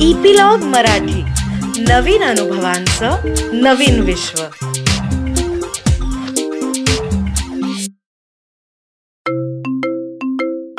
[0.00, 1.22] Epilogue Marathi.
[1.82, 3.16] नवीन अनुभवांचं
[3.52, 4.42] नवीन विश्व.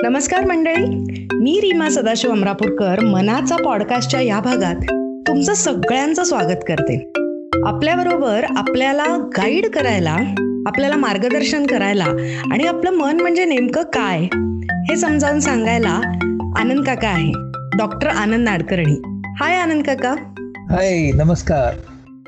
[0.04, 0.86] नमस्कार मंडळी.
[1.34, 3.00] मी रीमा सदाशिव अमरापूरकर.
[3.00, 4.76] मनाचा पॉडकास्टच्या या भागात
[5.28, 7.12] तुमचं सगळ्यांचं स्वागत करते.
[7.66, 10.18] आपल्याबरोबर आपल्याला गाईड करायला
[10.68, 12.06] आपल्याला मार्गदर्शन करायला
[12.52, 14.20] आणि आपलं मन म्हणजे नेमकं काय
[14.90, 16.02] हे समजावून सांगायला
[16.58, 17.47] आनंद काका आहे.
[17.78, 19.02] डॉक्टर आनंद नाडकर्णी.
[19.40, 20.12] हाय आनंद काका.
[20.72, 21.74] हाय नमस्कार.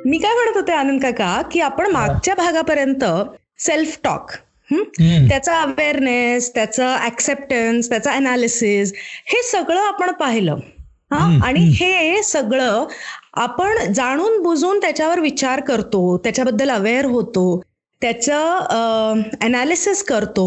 [0.06, 3.04] मी काय म्हणत होते आनंद काका की आपण मागच्या भागापर्यंत
[3.60, 4.32] सेल्फ टॉक
[4.72, 5.28] हम्म.
[5.30, 8.94] त्याचा अवेअरनेस त्याचं ऍक्सेप्टन्स त्याचं अनालिसिस
[9.26, 10.56] हे सगळं आपण पाहिलं.
[11.14, 11.40] हा?
[11.44, 12.86] आणि हे सगळं
[13.34, 17.62] आपण जाणून बुजून त्याच्यावर विचार करतो त्याच्याबद्दल अवेअर होतो.
[18.02, 20.44] त्याचं अनालिसिस करतो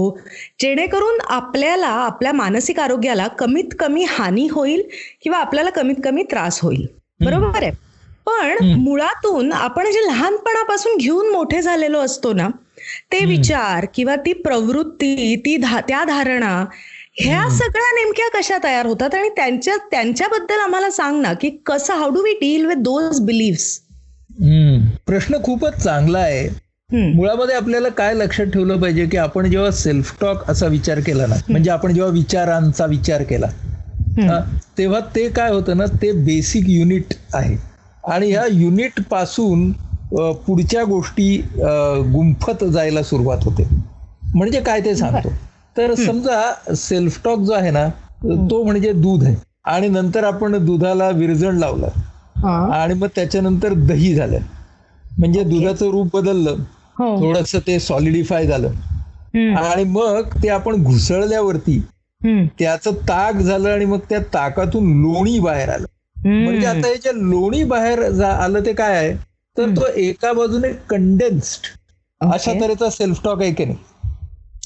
[0.60, 4.82] जेणेकरून आपल्याला आपल्या मानसिक आरोग्याला कमीत कमी हानी होईल
[5.22, 6.86] किंवा आपल्याला कमीत कमी त्रास होईल.
[7.20, 7.70] बरोबर आहे?
[8.26, 8.72] पण.
[8.78, 12.48] मुळातून आपण जे लहानपणापासून घेऊन मोठे झालेलो असतो ना
[13.12, 16.54] ते विचार किंवा ती प्रवृत्ती ती धा त्या धारणा
[17.16, 19.14] ह्या सगळ्या नेमक्या कशा तयार होतात?
[19.14, 23.66] आणि त्यांच्या त्यांच्याबद्दल आम्हाला सांग ना की कसं how do we deal with those beliefs.
[25.06, 26.48] प्रश्न खूपच चांगला आहे.
[26.92, 31.34] मुळामध्ये आपल्याला काय लक्षात ठेवलं पाहिजे की आपण जेव्हा सेल्फ टॉक असा विचार केला ना
[31.48, 33.46] म्हणजे आपण जेव्हा विचारांचा विचार केला
[34.78, 37.56] तेव्हा ते काय होतं ना ते बेसिक युनिट आहे.
[38.04, 39.70] आणि ह्या युनिटपासून
[40.46, 41.36] पुढच्या गोष्टी
[42.12, 43.66] गुंफत जायला सुरुवात होते.
[44.34, 45.32] म्हणजे काय ते सांगतो.
[45.76, 47.86] तर समजा सेल्फ टॉक जो आहे ना
[48.48, 49.34] तो म्हणजे दूध आहे.
[49.66, 51.88] आणि नंतर आपण दुधाला विरजण लावलं.
[52.72, 54.38] आणि मग त्याच्यानंतर दही झालं.
[55.18, 56.56] म्हणजे दुधाचं रूप बदललं.
[57.20, 58.72] थोडस ते सॉलिडिफाय झालं.
[59.56, 61.78] आणि मग ते आपण घुसळल्यावरती
[62.58, 65.86] त्याचं ताक झालं आणि मग त्या ताकातून लोणी बाहेर आलं.
[66.44, 69.14] म्हणजे आता हे जे लोणी बाहेर आलं ते काय आहे?
[69.56, 71.66] तर तो एका बाजूने कंडेन्स्ड
[72.20, 72.52] अशा.
[72.60, 73.78] तऱ्हेचा सेल्फ टॉक आहे की नाही?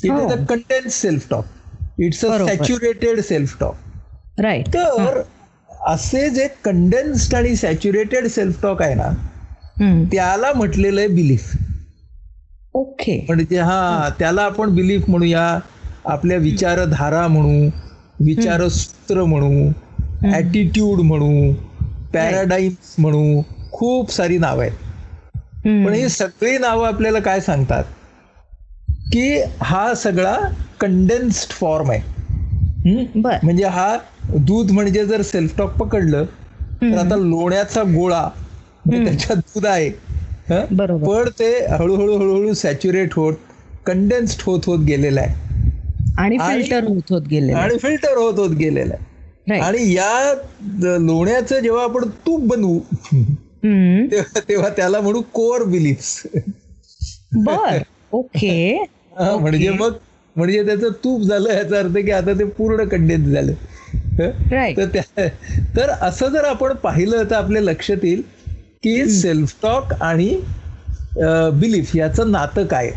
[0.04, 1.44] It is a condensed self talk
[1.98, 2.28] it's a.
[2.46, 5.20] Saturated self talk right तर
[5.86, 9.08] असे जे कंडेन्स्ड आणि सॅच्युरेटेड सेल्फ टॉक आहे ना
[10.10, 11.50] त्याला म्हटलेलं आहे बिलीफ
[12.76, 13.16] ओके.
[13.26, 15.46] म्हणजे हा त्याला आपण बिलीफ म्हणूया
[16.06, 17.68] आपल्या विचारधारा म्हणू
[18.20, 19.70] विचारसूत्र म्हणू
[20.32, 21.52] ऍटिट्यूड म्हणू
[22.14, 23.42] पॅराडाईम्स म्हणू
[23.72, 24.72] खूप सारी नावं आहेत.
[25.82, 27.84] पण ही सगळी नावं आपल्याला काय सांगतात?
[29.06, 29.22] की
[29.62, 30.36] हा सगळा
[30.80, 32.00] कंडेन्स्ड फॉर्म आहे.
[33.42, 33.96] म्हणजे हा
[34.38, 36.24] दूध म्हणजे जर सेल्फ टॉक पकडलं
[36.82, 38.22] तर आता लोण्याचा गोळा
[38.84, 39.90] म्हणजे त्याच्यात दूध आहे?
[40.50, 41.06] बरोबर.
[41.06, 43.34] पण ते हळूहळू हळूहळू सॅच्युरेट होत
[43.86, 45.44] कंडेन्स्ड होत होत गेलेलं आहे.
[46.16, 49.60] आणि फिल्टर होत होत गेले आणि फिल्टर होत होत गेलेलं आहे.
[49.60, 50.34] आणि या
[50.98, 52.78] लोण्याचं जेव्हा आपण तूप बनवू
[54.10, 56.22] तेव्हा तेव्हा त्याला म्हणू कोर बिलीफ्स
[57.32, 57.78] बर.
[58.12, 58.84] ओके.
[59.18, 59.92] म्हणजे मग
[60.36, 63.52] म्हणजे त्याचं तूप झालं याचा अर्थ की आता ते पूर्ण कंडेन्स झालं.
[65.76, 68.22] तर असं जर आपण पाहिलं तर आपल्या लक्षात येईल
[68.86, 70.28] की सेल्फ टॉक आणि
[71.60, 72.90] बिलीफ याचं नातं काय.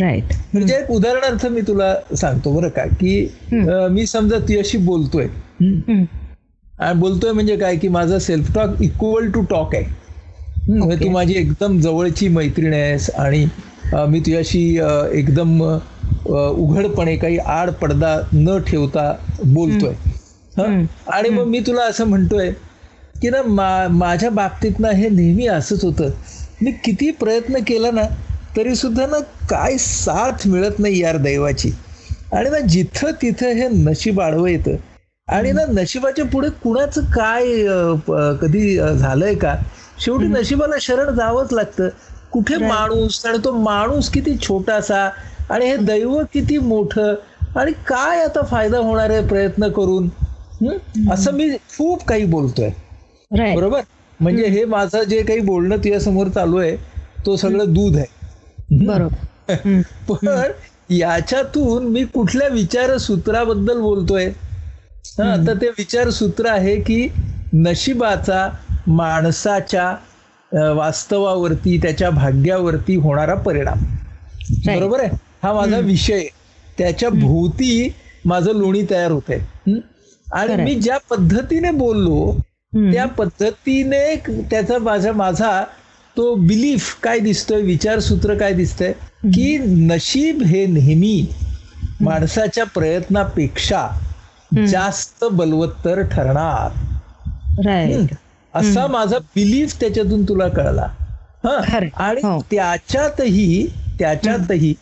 [0.00, 3.28] राईट म्हणजे एक उदाहरणार्थ मी तुला सांगतो बरं का की
[3.90, 5.26] मी समजा तुझ्याशी बोलतोय?
[6.78, 9.84] आणि बोलतोय म्हणजे काय की माझा self talk equal to talk आहे
[10.68, 13.46] म्हणजे तू माझी एकदम जवळची मैत्रीण आहेस आणि
[14.08, 14.62] मी तुझ्याशी
[15.12, 15.62] एकदम
[16.26, 19.12] उघडपणे काही आड पडदा न ठेवता
[19.44, 19.94] बोलतोय?
[21.08, 22.50] आणि मग मी तुला असं म्हणतोय
[23.22, 26.10] की ना मा माझ्या बाबतीत ना हे नेहमी असंच होतं.
[26.62, 28.02] मी किती प्रयत्न केला ना
[28.56, 29.18] तरी सुद्धा ना
[29.50, 31.70] काय साथ मिळत नाही यार दैवाची.
[32.32, 34.76] आणि ना जिथं तिथं हे नशीब आडवं येतं.
[35.28, 37.44] आणि ना नशिबाच्या पुढे कुणाचं काय
[38.40, 39.54] कधी झालंय का?
[40.00, 41.88] शेवटी नशिबाला शरण जावंच लागतं.
[42.32, 45.08] कुठे माणूस आणि तो माणूस किती छोटासा
[45.50, 47.14] आणि हे दैव किती मोठं
[47.58, 50.08] आणि काय आता फायदा होणार आहे प्रयत्न करून?
[51.12, 52.70] असं मी खूप काही बोलतोय.
[53.30, 53.80] बरोबर?
[54.20, 56.76] म्हणजे हे माझं जे काही बोलणं तुझ्या समोर चालू आहे
[57.26, 58.06] तो सगळं दूध आहे.
[58.86, 59.24] बरोबर.
[60.10, 60.28] पण
[60.90, 64.26] याच्यातून मी कुठल्या विचारसूत्राबद्दल बोलतोय?
[65.18, 67.08] हा तर ते विचारसूत्र आहे की
[67.52, 68.48] नशिबाचा
[68.86, 69.94] माणसाच्या
[70.72, 73.78] वास्तवावरती त्याच्या भाग्यावरती होणारा परिणाम.
[74.66, 75.16] बरोबर आहे?
[75.42, 76.24] हा माझा विषय.
[76.78, 77.92] त्याच्या भोवती
[78.24, 79.40] माझं लोणी तयार होत आहे
[80.32, 80.62] आणि.
[80.64, 82.36] मी ज्या पद्धतीने बोललो
[82.74, 84.14] त्या पद्धतीने
[84.50, 85.64] त्याचा माझा माझा
[86.16, 88.92] तो बिलीफ काय दिसतोय विचारसूत्र काय दिसतंय?
[89.24, 91.26] की नशीब हे नेहमी
[92.00, 93.88] माणसाच्या प्रयत्नापेक्षा
[94.66, 96.68] जास्त बलवत्तर ठरणार.
[98.54, 100.86] असा माझा बिलीफ त्याच्यातून तुला कळला.
[101.44, 101.58] हा.
[101.96, 102.40] आणि हो.
[102.50, 103.66] त्याच्यातही
[103.98, 104.74] त्याच्यातही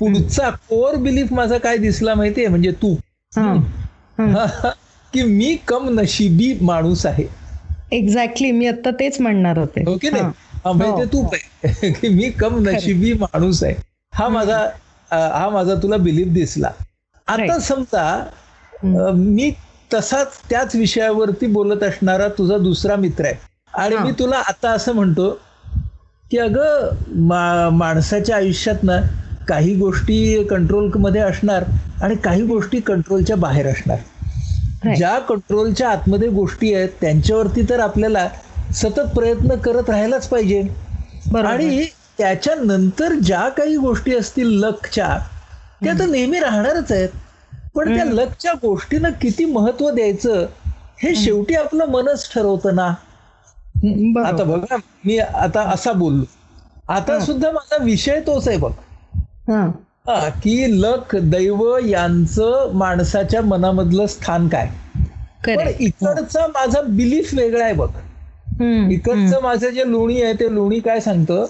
[0.00, 2.48] पुढचा कोर बिलीफ माझा काय दिसला माहितीये?
[2.48, 2.94] म्हणजे तू.
[5.12, 7.26] की मी कम नशिबी माणूस आहे.
[7.92, 9.84] एक्झॅक्टली मी आता तेच म्हणणार होते.
[9.86, 10.24] हो की नाही?
[10.24, 10.30] हा.
[10.64, 13.74] हा, म्हणजे हो, तू काय की मी कम नशिबी माणूस आहे.
[14.12, 14.58] हा माझा
[15.10, 16.70] हा माझा तुला बिलीफ दिसला.
[17.28, 17.58] आता.
[17.58, 18.24] समजा
[19.14, 19.50] मी
[19.94, 23.34] तसाच त्याच विषयावरती बोलत असणारा तुझा दुसरा मित्र आहे.
[23.74, 24.04] आणि हा.
[24.04, 25.30] मी तुला आता असं म्हणतो
[26.30, 26.96] की अगं
[27.72, 29.00] माणसाच्या आयुष्यात ना
[29.48, 31.64] काही गोष्टी कंट्रोलमध्ये असणार
[32.02, 33.98] आणि काही गोष्टी कंट्रोलच्या बाहेर असणार.
[34.82, 38.28] ज्या कंट्रोलच्या आतमध्ये गोष्टी आहेत त्यांच्यावरती तर आपल्याला
[38.72, 40.62] सतत प्रयत्न करत राहायलाच पाहिजे.
[41.42, 41.84] आणि
[42.18, 45.16] त्याच्यानंतर ज्या काही गोष्टी असतील लकच्या
[45.84, 47.08] त्या तर नेहमी राहणारच आहेत.
[47.74, 50.46] पण त्या लकच्या गोष्टींना किती महत्त्व द्यायचं
[50.98, 52.92] हे शेवटी आपलं मनच ठरवतं ना.
[54.24, 56.24] आता बघा मी आता असा बोललो.
[56.88, 58.72] आता सुद्धा माझा विषय तोच आहे बघ.
[60.28, 64.68] की लक दैव यांचं माणसाच्या मनामधलं स्थान काय?
[65.56, 65.68] पण.
[65.80, 67.88] इकडचा माझा बिलीफ वेगळा आहे बघ.
[68.92, 71.44] इकडचं माझं जे लोणी आहे ते लोणी काय सांगतं?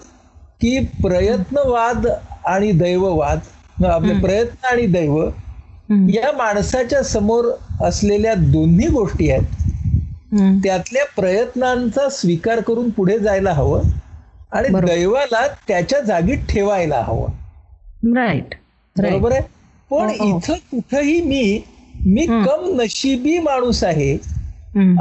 [0.60, 2.06] की प्रयत्नवाद
[2.46, 5.28] आणि दैववाद आपले प्रयत्न आणि दैव
[6.10, 7.50] या माणसाच्या समोर
[7.80, 9.42] असलेल्या दोन्ही गोष्टी आहेत.
[10.62, 13.82] त्यातल्या प्रयत्नांचा स्वीकार करून पुढे जायला हवं
[14.52, 14.68] आणि.
[14.86, 17.28] दैवाला त्याच्या जागी ठेवायला हवं.
[18.04, 18.54] राईट
[18.96, 19.40] बरोबर आहे
[19.90, 20.38] पण हो, हो.
[20.38, 21.62] इथं कुठंही मी
[22.06, 22.42] मी हं.
[22.42, 24.16] कम नशिबी माणूस आहे.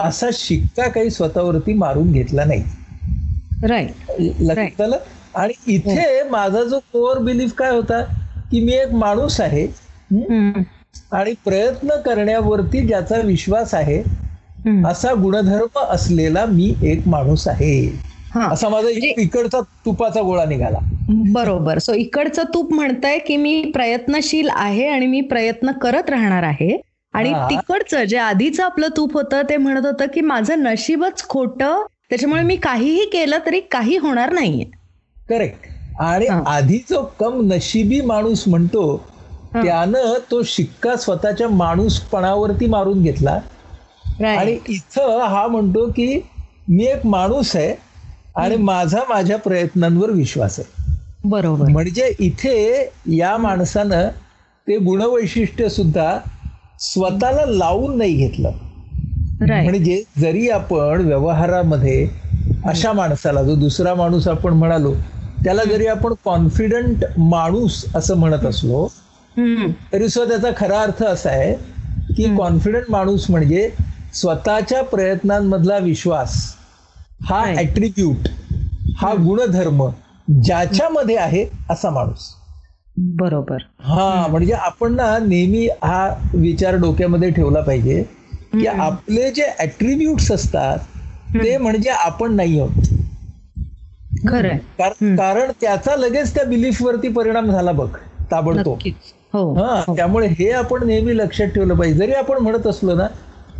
[0.03, 2.63] असा शिक्का काही स्वतःवरती मारून घेतला नाही
[3.63, 4.11] राईट
[4.41, 4.81] लक्षात.
[4.81, 4.97] आलं
[5.35, 8.01] आणि इथे माझा जो कोअर बिलीफ काय होता
[8.51, 9.65] की मी एक माणूस आहे
[10.11, 10.51] हं?
[11.11, 14.03] आणि प्रयत्न करण्यावरती ज्याचा विश्वास आहे.
[14.85, 20.77] असा गुणधर्म असलेला मी एक माणूस आहे हा असा माझा म्हणजे- इकडचा तुपाचा गोळा निघाला.
[21.09, 21.77] बरोबर.
[21.77, 26.81] सो इकडचं तूप म्हणताय की मी प्रयत्नशील आहे आणि मी प्रयत्न करत राहणार आहे.
[27.13, 27.33] आणि.
[27.33, 32.55] तिकडचं जे आधीचं आपलं तूप होतं ते म्हणत होतं की माझं नशीबच खोटं त्याच्यामुळे मी
[32.55, 34.65] काहीही केलं तरी काही होणार नाहीये.
[35.29, 35.59] करेक्ट
[35.99, 36.25] आणि.
[36.47, 39.07] आधी जो कम नशिबी माणूस म्हणतो.
[39.63, 43.39] त्यानं तो शिक्का स्वतःच्या माणूसपणावरती मारून घेतला.
[44.37, 46.21] आणि इथं हा म्हणतो की
[46.69, 47.88] मी एक माणूस आहे
[48.35, 50.87] आणि माझा माझ्या प्रयत्नांवर विश्वास आहे.
[51.23, 51.69] बरोबर.
[51.69, 54.07] म्हणजे इथे या माणसानं
[54.67, 56.17] ते गुणवैशिष्ट्य सुद्धा
[56.79, 58.51] स्वतःला लावून नाही घेतलं.
[59.63, 62.07] म्हणजे जरी आपण व्यवहारामध्ये
[62.65, 64.93] अशा माणसाला जो दुसरा माणूस आपण म्हणालो
[65.43, 68.87] त्याला जरी आपण कॉन्फिडंट माणूस असं म्हणत असलो
[69.93, 71.53] तरी सुद्धा त्याचा खरा अर्थ असा आहे
[72.13, 73.69] की कॉन्फिडंट माणूस म्हणजे
[74.13, 76.55] स्वतःच्या प्रयत्नांमधला विश्वास.
[77.21, 77.45] हा.
[77.59, 78.27] ऍट्रिब्यूट
[78.97, 79.87] हा गुणधर्म
[80.41, 82.35] ज्याच्यामध्ये आहे असा माणूस.
[82.97, 83.57] बरोबर.
[83.79, 88.03] हा म्हणजे आपण ना नेहमी हा विचार डोक्यामध्ये ठेवला पाहिजे
[88.53, 90.77] की आपले जे ऍट्रिब्यूट्स असतात
[91.33, 92.93] ते म्हणजे आपण नाही आहोत.
[94.79, 97.89] कार- कारण त्याचा लगेच त्या बिलीफ वरती परिणाम झाला बघ
[98.31, 98.77] ताबडतोब.
[99.33, 99.95] हो हा हो.
[99.95, 101.99] त्यामुळे हे आपण नेहमी लक्षात ठेवलं पाहिजे.
[101.99, 103.07] जरी आपण म्हणत असलो ना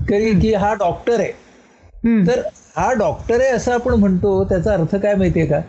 [0.09, 1.31] तरी की हा डॉक्टर आहे.
[2.27, 2.41] तर
[2.77, 5.59] हा डॉक्टर आहे असं आपण म्हणतो त्याचा अर्थ काय माहितीये का?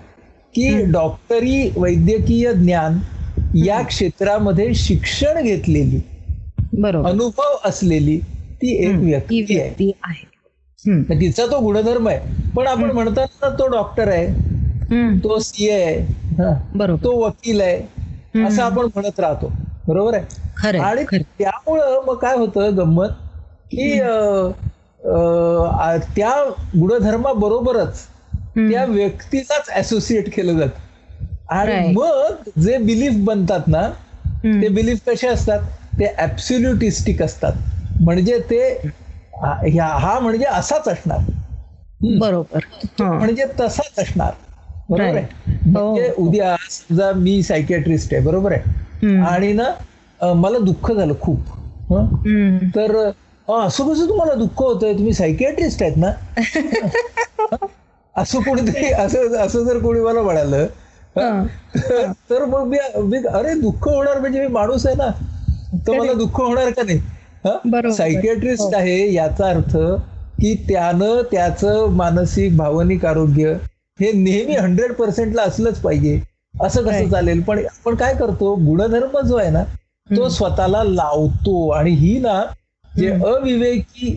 [0.55, 2.99] की डॉक्टरी वैद्यकीय ज्ञान
[3.55, 6.01] या क्षेत्रामध्ये शिक्षण घेतलेली
[6.73, 7.09] बरोबर.
[7.11, 8.19] अनुभव असलेली
[8.63, 9.91] ती एक व्यक्ती आहे.
[11.21, 12.19] तिचा तो गुणधर्म आहे.
[12.57, 14.27] पण आपण म्हणतात ना तो डॉक्टर आहे.
[15.25, 19.53] तो सीए आहे तो वकील आहे असं आपण म्हणत राहतो.
[19.89, 20.25] बरोबर आहे?
[20.79, 21.05] आणि.
[21.39, 23.09] त्यामुळं मग काय होतं गंमत?
[23.71, 24.01] की
[25.03, 26.33] त्या
[26.75, 28.07] गुणधर्माबरोबरच
[28.61, 30.69] त्या व्यक्तीलाच असोसिएट केलं जात
[31.53, 31.79] आणि.
[31.87, 33.91] मग जे बिलीफ बनतात ना.
[34.55, 35.61] ते बिलीफ कसे असतात
[35.99, 37.53] ते ऍब्सोल्युटिस्टिक असतात
[38.01, 38.63] म्हणजे ते
[39.35, 41.19] हा हा म्हणजे असाच असणार.
[42.01, 42.65] बरोबर.
[43.19, 44.33] म्हणजे तसाच असणार
[44.89, 45.25] बरोबर आहे.
[45.75, 45.83] हो.
[45.85, 49.19] म्हणजे उद्या समजा मी सायकॅट्रिस्ट आहे बरोबर आहे.
[49.25, 51.51] आणि ना मला दुःख झालं खूप
[51.91, 52.07] हं?
[52.77, 53.11] तर
[53.57, 56.11] असं कसं तुम्हाला दुःख होतंय तुम्ही सायकॅट्रिस्ट आहेत ना.
[58.15, 60.67] असं कोणीतरी असं असं जर कोणी मला म्हणालं
[61.17, 61.43] हा.
[62.31, 65.09] तर मग मी अरे दुःख होणार म्हणजे मी माणूस आहे ना
[65.87, 66.99] तर मला दुःख होणार का नाही?
[67.45, 67.91] बरोबर.
[67.91, 69.77] सायकॅट्रिस्ट आहे याचा अर्थ
[70.41, 73.53] की त्यानं त्याचं मानसिक भावनिक आरोग्य
[73.99, 76.21] हे नेहमी हंड्रेड पर्सेंटला असलंच पाहिजे.
[76.55, 77.09] असं कसं.
[77.11, 77.41] चालेल?
[77.43, 79.63] पण आपण काय करतो गुणधर्म जो आहे ना
[80.09, 81.69] तो स्वतःला लावतो.
[81.71, 82.43] आणि ही ना
[82.95, 84.13] जे अविवेकी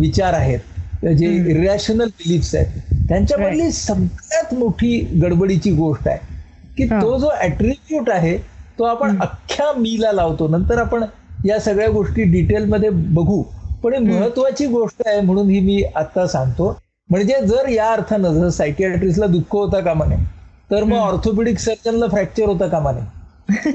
[0.00, 6.32] विचार आहेत जे इरॅशनल बिलीफ्स आहेत त्यांच्यामधली सगळ्यात मोठी गडबडीची गोष्ट आहे
[6.78, 8.36] की तो जो ऍट्रिब्यूट आहे
[8.78, 10.48] तो आपण अख्ख्या मीला लावतो.
[10.48, 11.04] नंतर आपण
[11.44, 13.42] या सगळ्या गोष्टी डिटेलमध्ये बघू.
[13.82, 16.76] पण महत्वाची गोष्ट आहे म्हणून ही मी आता सांगतो.
[17.08, 20.24] म्हणजे जर या अर्थानं जर सायकियाट्रिस्टला दुःख होता कामा नये
[20.70, 23.04] तर मग ऑर्थोपेडिक सर्जनला फ्रॅक्चर होता कामा नये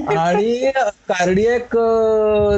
[0.08, 0.70] आणि
[1.08, 1.76] कार्डियक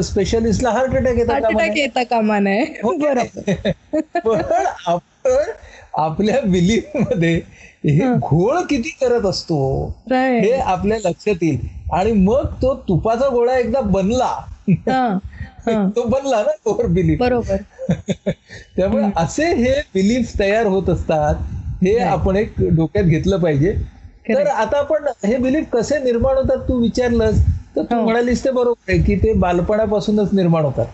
[0.04, 2.92] स्पेशलिस्टला हार्ट अटॅक येता हार्ट अटॅक येता कामा नये हो.
[2.92, 3.71] बरोबर.
[4.19, 4.40] पण
[4.87, 5.50] आपण
[5.95, 7.40] आपल्या बिलीफमध्ये
[7.85, 8.14] हे.
[8.14, 9.87] घोळ किती करत असतो.
[10.12, 11.59] हे आपल्या लक्षात येईल.
[11.92, 14.35] आणि मग तो तुपाचा गोळा एकदा बनला.
[15.69, 17.57] तो बनला ना ओव्हर बिलीफ बरोबर.
[18.76, 21.35] त्यामुळे असे हे बिलीफ तयार होत असतात
[21.83, 23.76] हे आपण एक डोक्यात घेतलं पाहिजे.
[24.29, 27.38] तर आता आपण हे बिलीफ कसे निर्माण होतात तू विचारलंस
[27.76, 28.02] तर तू हो.
[28.02, 30.87] म्हणालीस ते बरोबर आहे की ते बालपणापासूनच निर्माण होतात.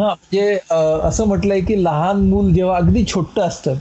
[0.00, 0.58] हा म्हणजे
[1.02, 3.74] असं म्हटलंय की लहान मूल जेव्हा अगदी छोटं असतं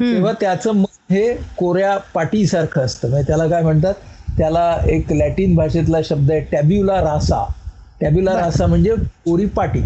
[0.00, 3.08] तेव्हा त्याचं मन हे कोऱ्या पाटीसारखं असतं.
[3.08, 3.94] म्हणजे त्याला काय म्हणतात?
[4.38, 7.44] त्याला एक लॅटिन भाषेतला शब्द आहे टॅब्युला रासा.
[8.00, 8.94] टॅब्युला रासा म्हणजे
[9.24, 9.80] कोरी पाटी.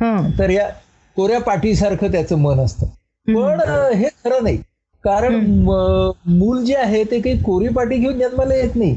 [0.00, 0.28] हा.
[0.38, 0.68] तर या
[1.16, 2.86] कोऱ्या पाटीसारखं त्याचं मन असतं.
[3.26, 3.60] पण
[3.94, 4.58] हे खरं नाही.
[5.04, 5.34] कारण
[6.28, 8.96] मूल जे आहे ते काही कोरी पाटी घेऊन जन्माला येत नाही.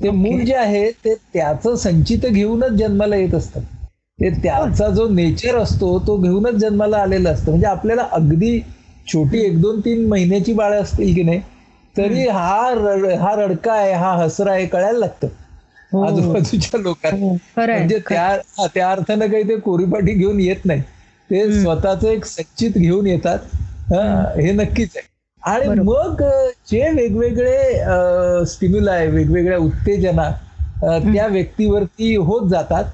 [0.00, 3.60] ते मूल जे आहे ते त्याचं संचित घेऊनच जन्माला येत असतं.
[4.18, 7.50] ते त्याचा जो नेचर असतो तो घेऊनच जन्माला आलेला असतं.
[7.50, 8.58] म्हणजे आपल्याला अगदी
[9.06, 11.40] छोटी एक दोन तीन महिन्याची बाळ असतील की नाही
[11.96, 12.70] तरी हा.
[12.74, 15.28] रड- हा रडका आहे हा हसरा आहे कळायला लागतं.
[16.02, 17.26] आजूबाजूच्या लोकांना.
[17.26, 17.32] हो,
[17.68, 18.22] म्हणजे त्या
[18.58, 20.80] हा, त्या अर्थानं काही ते कोरीपाटी घेऊन येत नाही.
[21.30, 23.38] ते स्वतःच एक संचित घेऊन येतात.
[23.92, 24.02] हा,
[24.36, 25.06] हे नक्कीच आहे.
[25.42, 26.22] आणि मग
[26.68, 30.30] जे वेगवेगळे स्टिम्युलाय वेगवेगळ्या उत्तेजना
[31.04, 32.84] त्या व्यक्तीवरती होत जातात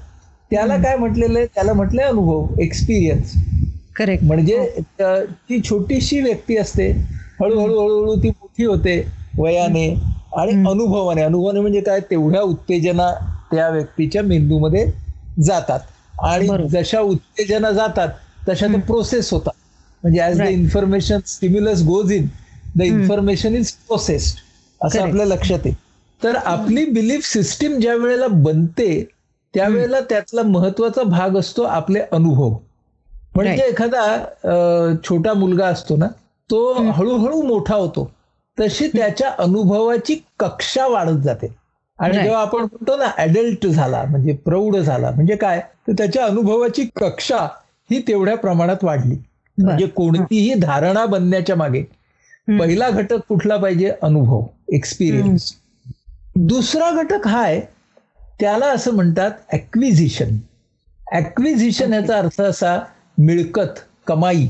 [0.51, 1.47] त्याला काय म्हटलेलं आहे?
[1.47, 3.33] त्याला म्हटलंय अनुभव एक्सपिरियन्स
[3.95, 4.57] करेक्ट म्हणजे
[4.99, 5.15] अ,
[5.49, 6.89] ती छोटीशी व्यक्ती असते
[7.39, 9.01] हळूहळू हळूहळू ती मोठी होते
[9.37, 9.87] वयाने
[10.37, 11.21] आणि अनुभवाने.
[11.21, 11.99] अनुभवाने म्हणजे काय?
[12.11, 13.11] तेवढ्या उत्तेजना
[13.51, 14.85] त्या व्यक्तीच्या मेंदूमध्ये
[15.37, 15.79] जातात.
[16.17, 18.09] आणि जशा उत्तेजना जातात
[18.47, 19.53] तशा ते प्रोसेस होतात.
[20.03, 22.27] म्हणजे as the information stimulus goes in
[22.75, 24.37] the information is processed
[24.81, 25.73] असं आपल्या लक्षात आहे.
[26.21, 29.03] तर आपली बिलीफ सिस्टीम ज्या वेळेला बनते
[29.53, 32.55] त्यावेळेला त्यातला महत्त्वाचा भाग असतो आपले अनुभव.
[33.35, 36.07] म्हणजे एखादा छोटा मुलगा असतो ना
[36.49, 38.09] तो हळूहळू मोठा होतो.
[38.57, 41.53] तशी त्याच्या अनुभवाची कक्षा वाढत जाते.
[41.99, 45.59] आणि जेव्हा आपण म्हणतो ना ऍडल्ट झाला म्हणजे प्रौढ झाला म्हणजे काय?
[45.87, 47.37] तर त्याच्या अनुभवाची कक्षा
[47.89, 49.15] ही तेवढ्या प्रमाणात वाढली.
[49.59, 51.81] म्हणजे कोणतीही धारणा बनण्याच्या मागे
[52.47, 53.91] पहिला घटक कुठला पाहिजे?
[54.01, 54.41] अनुभव
[54.73, 55.53] एक्सपिरियन्स
[56.35, 57.59] दुसरा घटक हा आहे
[58.39, 60.37] त्याला असं म्हणतात ऍक्विझिशन
[61.13, 62.77] ऍक्विझिशन याचा अर्थ असा
[63.17, 64.47] मिळकत कमाई.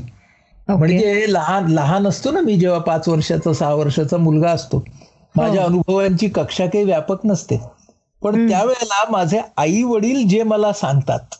[0.68, 4.84] म्हणजे लहान लहान असतो ना मी जेव्हा पाच वर्षाचा सहा वर्षाचा मुलगा असतो.
[5.34, 7.60] माझ्या अनुभवांची कक्षा काही व्यापक नसते.
[8.22, 11.34] पण त्यावेळेला माझे आई वडील जे मला सांगतात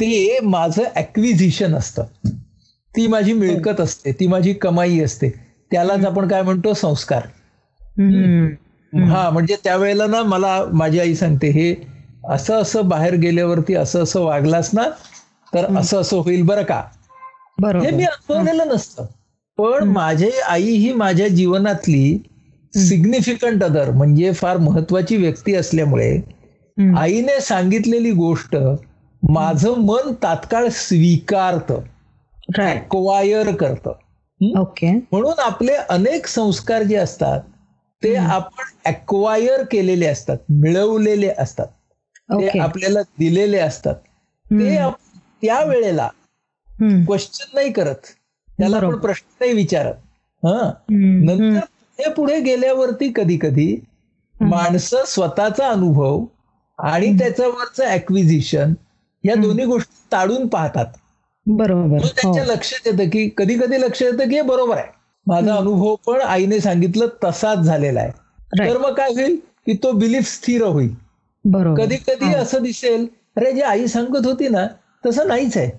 [0.00, 2.04] ते माझं ऍक्विझिशन असतं.
[2.98, 5.28] ती माझी मिळकत असते ती माझी कमाई असते.
[5.70, 6.74] त्यालाच आपण काय म्हणतो?
[6.74, 7.22] संस्कार.
[8.92, 11.74] हा म्हणजे त्यावेळेला ना मला माझी आई सांगते हे
[12.28, 14.82] असं असं बाहेर गेल्यावरती असं असं वागलास ना
[15.54, 16.82] तर असं असं होईल बरं का?
[17.80, 19.04] हे मी अनुभवलेलं नसतं.
[19.58, 22.18] पण माझे आई ही माझ्या जीवनातली
[22.74, 26.20] सिग्निफिकंट अदर म्हणजे फार महत्वाची व्यक्ती असल्यामुळे
[26.96, 28.56] आईने सांगितलेली गोष्ट
[29.22, 31.80] माझं मन तात्काळ स्वीकारतं.
[32.90, 33.92] क्वायर करतं.
[34.60, 37.40] ओके म्हणून आपले अनेक संस्कार जे असतात
[38.04, 41.66] ते आपण अक्वायर केलेले असतात मिळवलेले असतात.
[42.32, 43.94] ते आपल्याला दिलेले असतात.
[44.50, 44.76] ते
[45.42, 46.08] त्या वेळेला
[47.06, 47.94] क्वेश्चन नाही करत.
[48.58, 49.94] त्याला आपण प्रश्न नाही विचारत.
[50.44, 50.72] हा?
[51.24, 53.84] नंतर पुढे पुढे गेल्यावरती कधी कधी
[54.40, 56.24] माणसं स्वतःचा अनुभव
[56.78, 58.74] आणि त्याच्यावरचं ऍक्विजिशन
[59.24, 60.86] या दोन्ही गोष्टी ताडून पाहतात.
[61.48, 61.98] बरोबर.
[61.98, 64.86] त्यांच्या लक्षात येतं की कधी कधी लक्षात येतं की हे बरोबर आहे.
[65.26, 68.10] माझा अनुभव पण आईने सांगितलं तसाच झालेला आहे.
[68.58, 69.36] तर मग काय होईल?
[69.66, 70.94] की तो बिलीफ स्थिर होईल.
[71.74, 74.66] कधी कधी असं दिसेल अरे जे आई सांगत होती ना
[75.06, 75.70] तसं नाहीच आहे.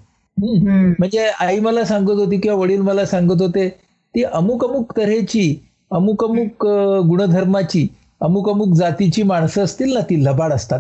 [1.00, 3.68] म्हणजे आई मला सांगत होती किंवा वडील मला सांगत होते
[4.16, 5.56] ती अमुक अमुक तऱ्हेची
[5.92, 6.66] अमुक अमुक
[7.08, 7.88] गुणधर्माची
[8.22, 10.80] अमुक अमुक जातीची माणसं असतील ना ती लबाड असतात.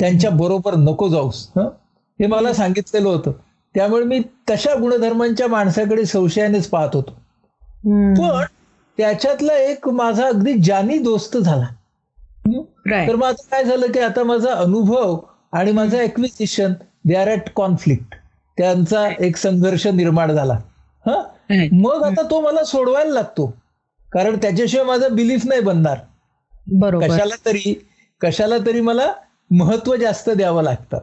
[0.00, 1.48] त्यांच्या बरोबर नको जाऊस.
[1.56, 2.26] हे?
[2.26, 3.32] मला सांगितलेलं होतं.
[3.74, 7.10] त्यामुळे मी तशा गुणधर्मांच्या माणसाकडे संशयानेच पाहत होतो.
[8.14, 8.44] पण
[8.96, 11.66] त्याच्यातला एक माझा अगदी जानी दोस्त झाला.
[13.08, 15.18] तर माझं काय झालं की आता माझा अनुभव
[15.52, 16.72] आणि माझं acquisition
[17.04, 18.14] they are at conflict
[18.58, 20.54] त्यांचा एक संघर्ष निर्माण झाला.
[21.06, 21.22] हा?
[21.72, 23.54] मग आता तो मला सोडवायला लागतो.
[24.12, 25.98] कारण त्याच्याशिवाय माझा बिलीफ नाही बनणार.
[26.72, 27.08] बरोबर.
[27.08, 27.86] कशाला तरी
[28.20, 29.12] कशाला तरी मला
[29.50, 30.98] महत्त्व जास्त द्यावं लागतं.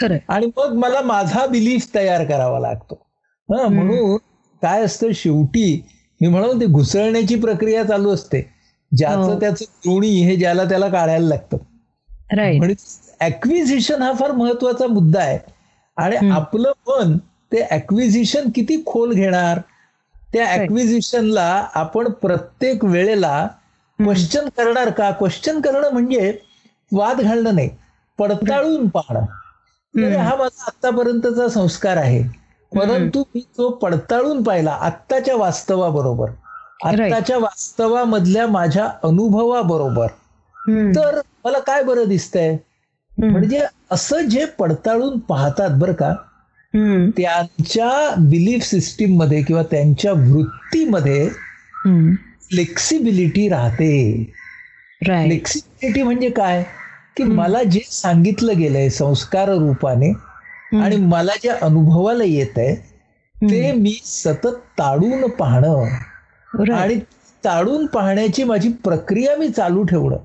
[0.00, 0.18] खरंय.
[0.28, 3.06] आणि मग मला माझा बिलीफ तयार करावा लागतो.
[3.48, 4.16] हा म्हणून
[4.62, 5.86] काय असतं शेवटी
[6.20, 8.50] मी म्हणून ती घुसळण्याची प्रक्रिया चालू असते.
[8.96, 9.40] ज्याचं हो.
[9.40, 11.56] त्याचं दोणी हे ज्याला त्याला काढायला लागतं.
[12.58, 12.74] म्हणजे
[13.20, 15.38] ऍक्विझिशन हा फार महत्त्वाचा मुद्दा आहे.
[15.96, 16.30] आणि.
[16.30, 17.18] आपलं मन
[17.52, 19.60] ते ऍक्विझिशन किती खोल घेणार?
[20.32, 20.54] त्या.
[20.54, 23.48] ऍक्विझिशनला आपण प्रत्येक वेळेला
[23.98, 25.10] क्वेश्चन करणार का?
[25.10, 26.38] क्वेश्चन करणं म्हणजे
[26.92, 27.70] वाद घालणं नाही.
[28.18, 29.26] पडताळून पाहणं.
[29.94, 32.22] हा माझा आतापर्यंतचा संस्कार आहे.
[32.72, 36.30] परंतु मी तो पडताळून पाहिला आत्ताच्या वास्तवाबरोबर.
[36.84, 40.06] आत्ताच्या वास्तवामधल्या माझ्या अनुभवाबरोबर.
[40.96, 42.56] तर मला काय बरं दिसतंय?
[43.12, 46.14] म्हणजे असं जे पडताळून पाहतात बरं का
[47.16, 51.28] त्यांच्या बिलीफ सिस्टीममध्ये किंवा त्यांच्या वृत्तीमध्ये
[52.50, 53.92] फ्लेक्सिबिलिटी राहते.
[55.24, 56.64] फ्लेक्सिबिलिटी म्हणजे काय?
[57.18, 60.12] की मला जे सांगितलं गेलंय संस्कार रूपाने
[60.84, 62.74] आणि मला जे अनुभवाला येत आहे
[63.42, 66.96] ते मी सतत ताडून पाहणं आणि
[67.44, 70.16] ताडून पाहण्याची माझी प्रक्रिया मी चालू ठेवणं.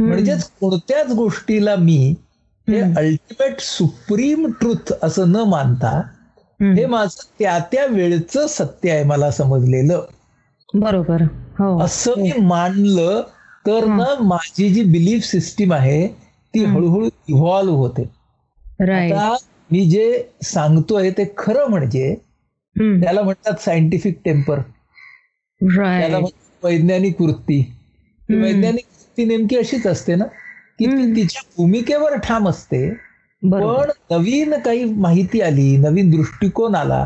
[0.00, 2.14] म्हणजेच कोणत्याच गोष्टीला मी
[2.68, 6.02] हे अल्टिमेट सुप्रीम ट्रुथ असं न मानता
[6.62, 10.04] हे माझं त्या त्या वेळचं सत्य आहे मला समजलेलं.
[10.74, 11.22] बरोबर.
[11.58, 11.82] हो.
[11.82, 13.22] असं मी मानलं
[13.68, 16.06] तर ना माझी जी बिलीफ सिस्टीम आहे
[16.54, 18.02] ती हळूहळू इव्हॉल्व्ह होते.
[18.80, 19.36] आता
[19.70, 20.04] मी जे
[20.44, 22.14] सांगतोय ते खरं म्हणजे
[22.76, 24.60] त्याला म्हणतात सायंटिफिक टेम्पर
[25.60, 27.58] त्याला म्हणतात वैज्ञानिक वृत्ती.
[28.28, 30.24] वैज्ञानिक वृत्ती नेमकी अशीच असते ना
[30.78, 32.88] की ती तिच्या भूमिकेवर ठाम असते
[33.42, 37.04] पण नवीन काही माहिती आली नवीन दृष्टिकोन आला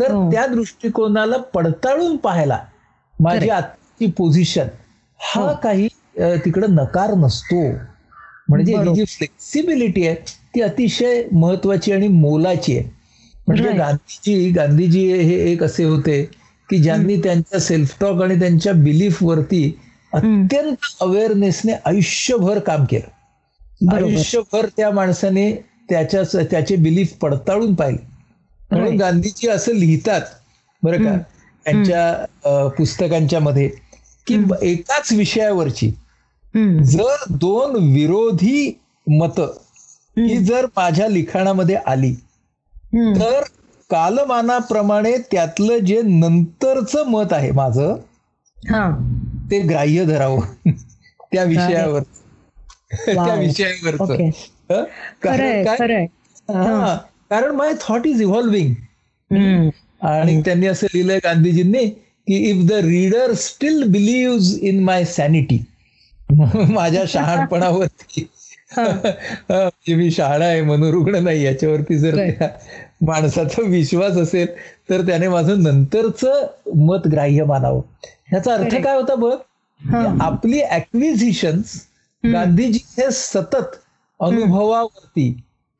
[0.00, 0.30] तर हो.
[0.30, 2.58] त्या दृष्टिकोनाला पडताळून पाहायला
[3.14, 3.48] माझी.
[3.48, 4.66] आजची पोझिशन
[5.20, 5.54] हा हो.
[5.62, 7.60] काही तिकडं नकार नसतो
[8.48, 8.94] म्हणजे ही.
[8.94, 10.14] जी फ्लेक्सिबिलिटी आहे
[10.54, 12.88] ती अतिशय महत्वाची आणि मोलाची आहे
[13.46, 13.72] म्हणजे.
[13.72, 16.22] गांधीजी गांधीजी हे एक असे होते
[16.68, 19.64] की ज्यांनी त्यांच्या सेल्फ टॉक आणि त्यांच्या बिलीफ वरती
[20.12, 23.08] अत्यंत अवेअरनेसने आयुष्यभर काम केलं.
[23.92, 25.50] आयुष्यभर त्या माणसाने
[25.90, 28.06] त्याच्या त्याचे बिलीफ पडताळून पाहिले
[28.70, 28.96] म्हणून.
[28.96, 30.20] गांधीजी असं लिहितात
[30.82, 31.16] बरं का
[31.66, 33.68] त्यांच्या पुस्तकांच्या मध्ये
[34.26, 35.90] की एकाच विषयावरची.
[36.84, 38.78] जर दोन विरोधी
[39.10, 39.40] मत
[40.18, 42.14] ही जर माझ्या लिखाणामध्ये आली.
[43.20, 43.40] तर
[43.90, 47.96] कालमानाप्रमाणे त्यातलं जे नंतरचं मत आहे माझं
[49.50, 50.40] ते ग्राह्य धरावं.
[51.32, 52.02] त्या विषयावर.
[53.06, 53.34] त्या.
[53.34, 54.10] विषयावरच.
[56.50, 56.98] हा,
[57.30, 58.74] कारण माय थॉट इज इव्हॉल्विंग.
[60.00, 61.86] आणि त्यांनी असं लिहिलंय गांधीजींनी
[62.26, 65.64] की if the reader still believe in my sanity
[66.74, 68.28] माझ्या शहाणपणावरती.
[68.78, 72.18] म्हणजे मी शहाणा आहे मनोरुग्ण नाही याच्यावरती जर
[73.00, 74.46] माणसाचा विश्वास असेल
[74.90, 76.24] तर त्याने माझं नंतरच
[76.76, 77.80] मत ग्राह्य मानावं.
[78.28, 78.74] ह्याचा अर्थ.
[78.74, 79.34] काय होता बघ?
[80.20, 81.74] आपली ऍक्विझिशन्स
[82.24, 83.74] गांधीजी हे सतत
[84.20, 85.30] अनुभवावरती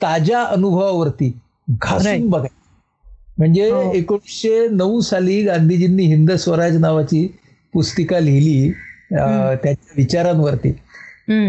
[0.01, 1.33] ताज्या अनुभवावरती
[1.71, 2.29] घासून.
[2.31, 2.49] बघाय
[3.39, 3.93] म्हणजे हो.
[3.95, 7.27] एकोणीसशे नऊ साली गांधीजींनी हिंद स्वराज नावाची
[7.75, 8.73] पुस्तिका लिहिली.
[9.11, 10.71] त्याच्या विचारांवरती.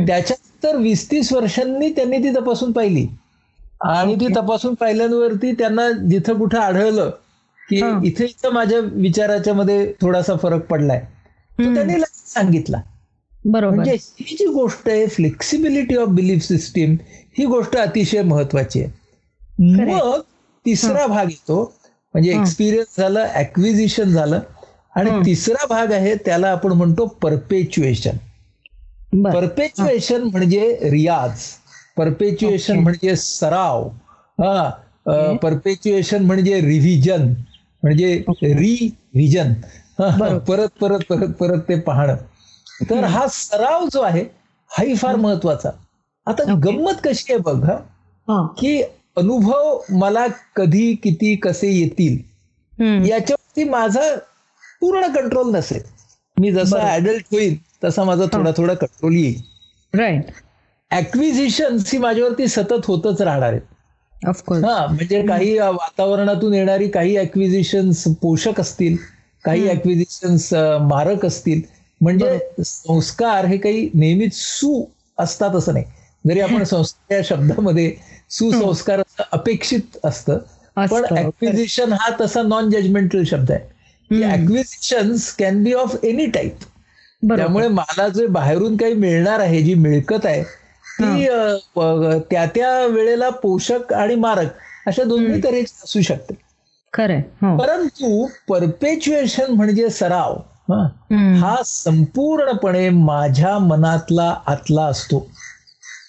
[0.07, 3.07] त्याच्यानंतर वीस तीस वर्षांनी त्यांनी ती तपासून पाहिली
[3.81, 7.09] आणि ती तपासून पाहिल्यावरती त्यांना जिथं कुठं आढळलं
[7.59, 7.81] की.
[8.03, 10.99] इथे इथं माझ्या विचाराच्या मध्ये थोडासा फरक पडलाय.
[11.59, 12.81] त्यांनी सांगितला
[13.45, 16.95] बरोबर म्हणजे ही जी गोष्ट आहे फ्लेक्सिबिलिटी ऑफ बिलीफ सिस्टीम
[17.37, 18.91] ही गोष्ट अतिशय महत्वाची आहे.
[19.59, 20.19] मग
[20.65, 21.61] तिसरा भाग येतो
[22.13, 22.31] म्हणजे.
[22.31, 24.39] एक्सपिरियन्स झालं ऍक्विजिशन झालं
[24.95, 25.10] आणि.
[25.25, 28.17] तिसरा भाग आहे त्याला आपण म्हणतो परपेच्युएशन
[29.34, 31.41] परपेच्युएशन म्हणजे रियाज
[31.97, 32.79] परपेच्युएशन.
[32.79, 33.88] म्हणजे सराव
[34.39, 34.69] हा.
[35.41, 37.27] परपेच्युएशन म्हणजे रिव्हिजन
[37.84, 38.13] म्हणजे.
[38.43, 39.53] रिव्हिजन.
[40.47, 42.15] परत परत परत परत ते पाहणं
[42.89, 44.21] तर हा सराव जो आहे
[44.71, 45.69] हाही फार महत्त्वाचा
[46.27, 46.43] आता.
[46.63, 47.69] गंमत कशी आहे बघ.
[48.60, 48.81] की
[49.17, 52.17] अनुभव मला कधी किती कसे येतील.
[53.10, 54.01] याच्यावरती माझा
[54.85, 55.81] पूर्ण कंट्रोल नसेल.
[56.37, 56.95] मी जसा.
[56.95, 59.41] ऍडल्ट होईल तसा माझा थोडा थोडा कंट्रोल येईल.
[59.93, 60.31] राईट
[60.91, 63.61] ऍक्विजिशन ही माझ्यावरती सतत होतच राहणार आहेत.
[64.27, 68.95] ऑफकोर्स हा म्हणजे काही वातावरणातून येणारी काही ऍक्विजिशन्स पोषक असतील
[69.45, 71.61] काही ऍक्विजिशन्स मारक असतील
[72.01, 74.83] म्हणजे संस्कार हे काही नेहमीच सु
[75.17, 75.85] असतात असं नाही.
[76.27, 77.91] जरी आपण संस्कार या शब्दामध्ये
[78.29, 80.37] सुसंस्कार असं अपेक्षित असतं
[80.77, 83.74] पण ऍक्विजिशन हा तसा नॉन जजमेंटल शब्द आहे.
[84.09, 86.57] की acquisition can be of any type
[87.37, 90.43] त्यामुळे मला जे बाहेरून काही मिळणार आहे जी मिळकत आहे
[91.01, 91.27] ती
[92.31, 94.47] त्या त्या वेळेला पोषक आणि मारक
[94.87, 96.33] अशा दोन्ही तऱ्हेची असू शकते.
[96.93, 97.21] खरंय.
[97.57, 100.37] परंतु परपेच्युएशन म्हणजे सराव
[101.35, 105.27] हा संपूर्णपणे माझ्या मनातला आतला असतो.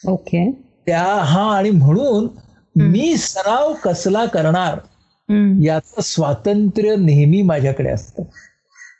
[0.06, 0.52] ओके.
[0.86, 2.28] त्या हा आणि म्हणून
[2.82, 4.78] मी सराव कसला करणार
[5.28, 8.22] याचं स्वातंत्र्य नेहमी माझ्याकडे असतं.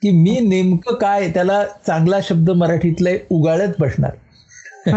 [0.02, 4.10] की मी नेमकं काय त्याला चांगला शब्द मराठीतला उगाळत बसणार.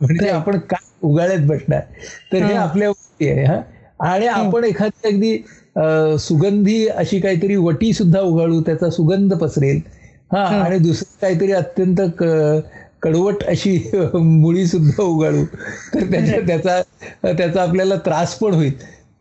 [0.00, 1.80] म्हणजे आपण काय उगाळत बसणार.
[2.32, 2.88] तर हे आपल्या
[3.20, 3.60] आहे हा.
[4.00, 5.36] आणि आपण एखादी अगदी
[6.18, 9.80] सुगंधी अशी काहीतरी वटी सुद्धा उगाळू त्याचा सुगंध पसरेल.
[10.32, 12.00] हा आणि दुसरं काहीतरी अत्यंत
[13.02, 13.76] कडवट अशी
[14.14, 15.44] मुळी सुद्धा उगाळू.
[15.94, 16.80] तर त्याच्या त्याचा
[17.32, 18.72] त्याचा आपल्याला त्रास पण होईल.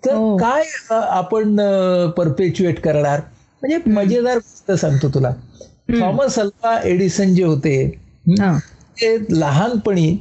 [0.04, 1.56] तर काय आपण
[2.18, 3.20] परपेच्युएट करणार?
[3.62, 5.32] म्हणजे मजेदार गोष्ट सांगतो तुला.
[5.92, 7.76] थॉमस अल्फा एडिसन जे होते
[9.02, 10.18] ते लहानपणी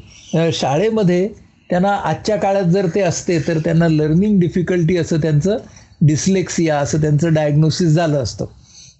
[0.53, 1.29] शाळेमध्ये
[1.71, 5.57] त्यांना आजच्या काळात जर ते असते तर त्यांना लर्निंग डिफिकल्टी असं त्यांचं
[6.01, 8.47] डिस्लेक्सिया असं त्यांचं डायग्नोसिस झालं असतं.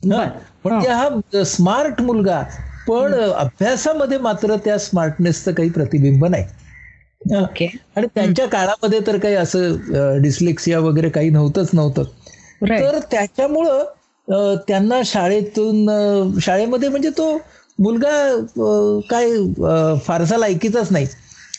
[0.05, 1.09] म्हणजे हा.
[1.45, 2.43] स्मार्ट मुलगा
[2.89, 6.45] पण अभ्यासामध्ये मात्र त्या स्मार्टनेसचं काही प्रतिबिंब नाही.
[7.97, 12.03] आणि त्यांच्या काळामध्ये तर काही असं डिस्लेक्सिया वगैरे काही नव्हतंच नव्हतं.
[12.81, 13.85] तर त्याच्यामुळं
[14.69, 17.37] त्यांना शाळेतून शाळेमध्ये म्हणजे तो
[17.79, 18.17] मुलगा
[19.11, 19.31] काय
[20.07, 21.07] फारसा लायकीचाच नाही.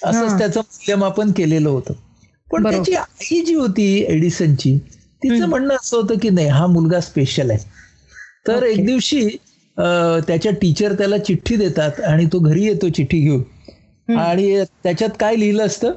[0.04, 1.94] असंच त्याचं मूल्यमापन केलेलं होतं.
[2.52, 4.78] पण त्याची आई जी होती एडिसनची
[5.22, 7.60] तिचं म्हणणं असं होतं की नाही हा मुलगा स्पेशल आहे.
[8.48, 9.28] तर एक दिवशी
[10.28, 13.42] त्याच्या टीचर त्याला चिठ्ठी देतात आणि तो घरी येतो चिठ्ठी घेऊन.
[14.16, 15.92] आणि त्याच्यात काय लिहिलं असतं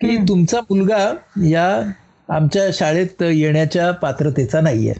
[0.00, 1.82] की तुमचा मुलगा या
[2.28, 4.94] आमच्या शाळेत येण्याच्या पात्रतेचा नाहीये.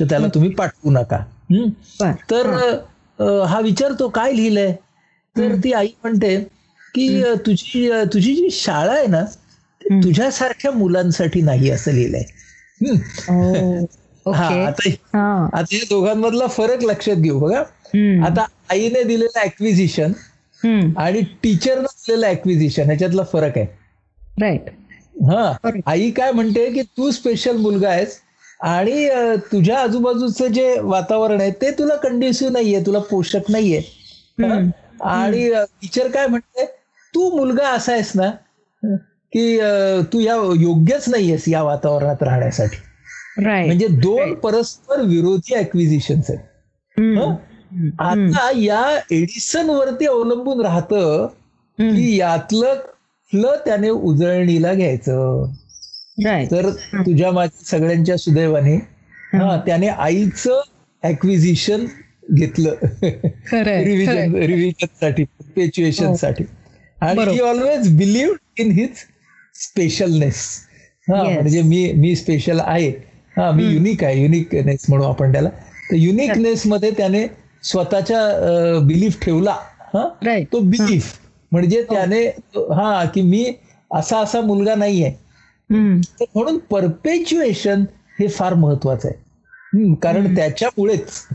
[0.00, 1.18] तर त्याला तुम्ही पाठवू नका.
[2.30, 2.46] तर
[3.48, 3.60] हा.
[3.60, 4.72] विचारतो काय लिहिलंय?
[5.38, 6.36] तर ती आई म्हणते
[6.94, 9.24] की तुझी तुझी जी शाळा आहे ना
[10.04, 12.22] तुझ्यासारख्या मुलांसाठी नाही असं लिहिलंय.
[14.34, 14.90] हा आता
[15.52, 17.62] आता या दोघांमधला फरक लक्षात घेऊ बघा.
[18.26, 20.12] आता आईने दिलेलं ऍक्विजिशन
[20.96, 23.66] आणि टीचरनं दिलेलं ऍक्विजिशन ह्याच्यातला फरक आहे.
[24.40, 24.68] राईट
[25.22, 25.80] हा.
[25.86, 28.16] आई काय म्हणते की तू स्पेशल मुलगा आहेस
[28.60, 29.08] आणि
[29.52, 33.80] तुझ्या आजूबाजूचं जे वातावरण आहे ते तुला कंडिसिव्ह नाहीये तुला पोषक नाहीये.
[35.00, 35.50] आणि
[35.82, 36.64] टीचर काय म्हणते
[37.14, 38.30] तू मुलगा असा आहेस ना
[39.32, 39.58] की
[40.12, 42.76] तू या योग्यच नाहीयेस या वातावरणात राहण्यासाठी.
[43.66, 46.38] म्हणजे दोन परस्पर विरोधी ऍक्विजिशन आहेत.
[48.00, 51.26] आता या एडिसन वरती अवलंबून राहतं
[51.78, 52.74] की यातलं
[53.32, 55.52] फ्ल त्याने उजळणीला घ्यायचं.
[56.50, 56.68] तर
[57.06, 58.74] तुझ्या माझ्या सगळ्यांच्या सुदैवाने
[59.34, 60.60] हा त्याने आईचं
[61.02, 61.84] ऍक्विजिशन
[62.34, 62.74] घेतलं.
[63.52, 65.24] रिव्हिजन रिव्हिजनसाठी
[65.56, 66.44] पेच्युएशनसाठी
[66.98, 69.04] आणि he always believe in his
[69.62, 70.44] specialness
[71.08, 72.90] हा म्हणजे मी मी स्पेशल आहे.
[73.36, 75.48] हा मी युनिक आहे युनिकनेस म्हणू आपण त्याला.
[75.90, 77.26] तर युनिकनेस मध्ये त्याने
[77.66, 78.18] स्वतःच्या
[78.86, 79.56] बिलीफ ठेवला
[79.94, 80.08] हा?
[80.52, 81.18] तो बिलीफ
[81.52, 82.24] म्हणजे त्याने
[82.74, 83.54] हा की मी
[83.94, 85.12] असा असा मुलगा नाहीये.
[86.34, 87.84] म्हणून परपेच्युएशन
[88.20, 89.94] हे फार महत्वाचं आहे.
[89.94, 91.26] कारण त्याच्यामुळेच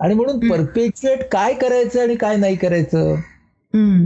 [0.00, 3.14] आणि म्हणून परपेच्युएट काय करायचं आणि काय नाही करायचं?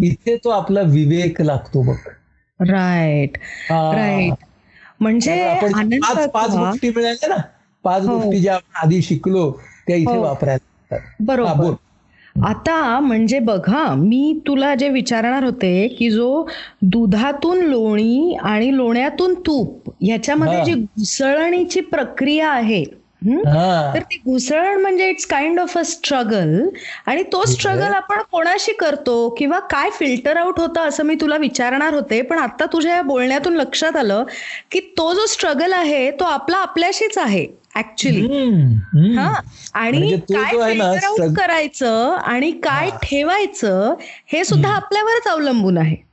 [0.03, 1.97] इथे तो आपला विवेक लागतो बघ.
[2.61, 3.39] राईट
[3.71, 4.45] राईट
[5.01, 7.37] म्हणजे पाच पाच गोष्टी मिळाल्या ना.
[7.85, 9.51] पाच गोष्टी ज्या आपण आधी शिकलो
[9.87, 10.65] त्या इथे वापरायला.
[11.21, 11.73] बरोबर.
[12.37, 16.47] आता म्हणजे बघा मी तुला जे विचारणार होते की जो
[16.83, 22.85] दुधातून लोणी आणि लोण्यातून तूप ह्याच्यामध्ये जी घुसळणीची प्रक्रिया आहे
[23.95, 26.69] तर ती घुसळण म्हणजे it's kind of a struggle
[27.07, 31.95] आणि तो स्ट्रगल आपण कोणाशी करतो किंवा काय फिल्टर आउट होतं असं मी तुला विचारणार
[31.95, 34.25] होते पण आता तुझ्या या बोलण्यातून लक्षात आलं
[34.71, 38.21] की तो जो स्ट्रगल आहे तो आपला आपल्याशीच आहे ऍक्च्युली
[39.19, 39.33] हा.
[39.75, 40.01] आणि
[40.35, 43.95] काय फिल्टर आउट करायचं आणि काय ठेवायचं
[44.33, 46.08] हे सुद्धा आपल्यावरच अवलंबून आहे.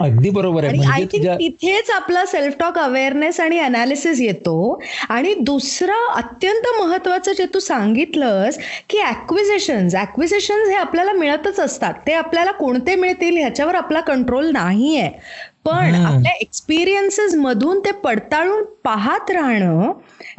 [0.00, 0.86] अगदी बरोबर आहे.
[0.92, 4.82] आय थिंक तिथेच आपला self talk awareness and analysis येतो.
[5.08, 8.58] आणि दुसरं अत्यंत महत्वाचं जे तू सांगितलंस
[8.90, 11.94] की ऍक्विजिशन ऍक्विजिशन हे आपल्याला मिळतच असतात.
[12.06, 15.08] ते आपल्याला कोणते मिळतील ह्याच्यावर आपला कंट्रोल नाहीये.
[15.64, 19.92] पण आपल्या एक्सपिरियन्सेस मधून ते पडताळून पाहत राहणं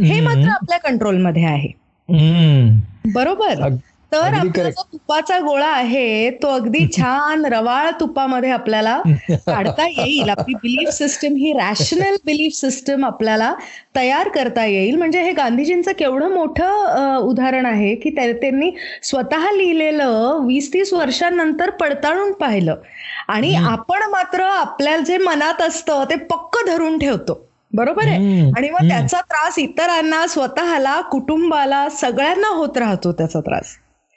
[0.04, 1.72] हे मात्र आपल्या कंट्रोलमध्ये आहे.
[3.14, 3.54] बरोबर?
[4.12, 10.30] तर आपला जो तुपाचा गोळा आहे तो अगदी छान रवाळ तुपामध्ये आपल्याला काढता येईल.
[10.40, 13.54] आपली बिलीफ सिस्टम ही रॅशनल बिलीफ सिस्टम आपल्याला
[13.96, 14.96] तयार करता येईल.
[14.96, 18.72] म्हणजे हे गांधीजींचं केवढं मोठं उदाहरण आहे की त्यांनी
[19.04, 22.76] स्वतः लिहिलेलं वीस तीस वर्षांनंतर पडताळून पाहिलं.
[23.28, 27.46] आणि आपण मात्र आपल्याला जे मनात असतं ते पक्क धरून ठेवतो.
[27.74, 28.50] बरोबर आहे?
[28.58, 33.76] आणि मग त्याचा त्रास इतरांना स्वतःला कुटुंबाला सगळ्यांना होत राहतो त्याचा त्रास.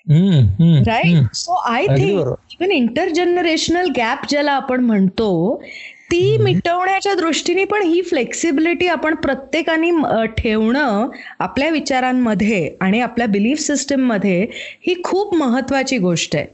[0.08, 5.62] Right so I think even intergenerational gap ज्याला आपण म्हणतो
[6.10, 9.90] ती मिटवण्याच्या दृष्टीने पण ही फ्लेक्सिबिलिटी आपण प्रत्येकाने
[10.38, 14.46] ठेवणं आपल्या विचारांमध्ये आणि आपल्या बिलीफ सिस्टममध्ये
[14.86, 16.46] ही खूप महत्वाची गोष्ट आहे.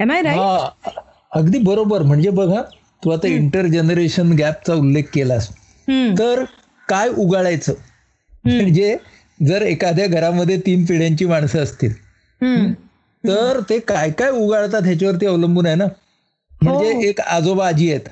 [0.00, 0.90] एम आय राईट
[1.32, 2.02] अगदी बरोबर.
[2.02, 2.62] म्हणजे बघा
[3.04, 5.48] तू आता इंटर जनरेशन गॅपचा उल्लेख केलास.
[6.18, 6.44] तर
[6.88, 7.72] काय उगाळायचं?
[8.44, 8.96] म्हणजे
[9.46, 11.92] जर एखाद्या घरामध्ये तीन पिढ्यांची माणसं असतील
[13.24, 15.86] तर ते काय काय उगाळतात ह्याच्यावरती अवलंबून आहे ना.
[16.62, 17.00] म्हणजे हो.
[17.00, 18.08] एक आजोबा आजी आहेत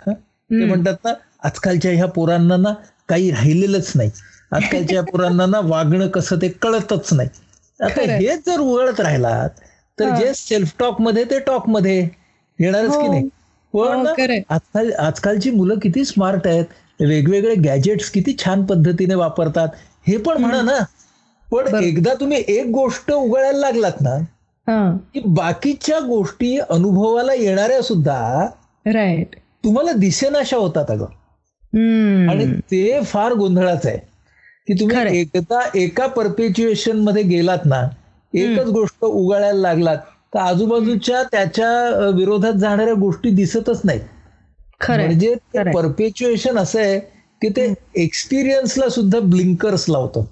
[0.51, 2.73] ते म्हणतात ना आजकालच्या ह्या पोरांना ना
[3.09, 4.11] काही राहिलेलंच नाही.
[4.53, 7.29] आजकालच्या पोरांना ना वागणं कसं ते कळतच नाही.
[7.81, 9.61] आता हेच जर उघडत राहिलात
[9.99, 12.09] तर जे सेल्फ टॉकमध्ये ते टॉकमध्ये.
[12.59, 13.12] येणारच की हो.
[13.12, 13.23] नाही?
[13.75, 14.14] पण हो,
[14.51, 19.68] आजकाल आजकालची मुलं किती स्मार्ट आहेत वेगवेगळे गॅजेट्स किती छान पद्धतीने वापरतात
[20.07, 20.79] हे पण म्हणा ना.
[21.49, 24.16] पण एकदा तुम्ही एक गोष्ट उघडायला लागलात ना
[25.14, 28.46] की बाकीच्या गोष्टी अनुभवाला येणाऱ्या सुद्धा
[28.87, 31.04] राईट तुम्हाला दिसेनाशा होतात अगं.
[32.31, 33.98] आणि ते फार गोंधळाचं आहे.
[34.66, 37.88] की तुम्ही एकदा एका परपेच्युएशनमध्ये गेलात ना
[38.35, 39.96] एकच गोष्ट उगाळायला लागलात
[40.35, 44.00] तर आजूबाजूच्या त्याच्या विरोधात जाणाऱ्या गोष्टी दिसतच नाहीत.
[45.07, 45.35] म्हणजे
[45.72, 46.98] परपेच्युएशन असं आहे
[47.42, 50.24] की ते एक्सपिरियन्सला सुद्धा ब्लिंकर्स लावतं.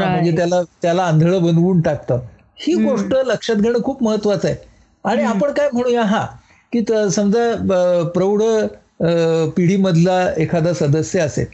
[0.00, 2.18] म्हणजे त्याला त्याला आंधळ बनवून टाकतं.
[2.60, 4.56] ही गोष्ट लक्षात घेणं खूप महत्वाचं आहे.
[5.04, 6.24] आणि आपण काय म्हणूया हा
[6.72, 6.80] की
[7.12, 8.42] समजा प्रौढ
[9.56, 11.46] पिढीमधला एखादा सदस्य असेल